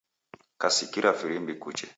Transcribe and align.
Kasikira 0.61 1.09
firimbi 1.19 1.53
kuche. 1.61 1.85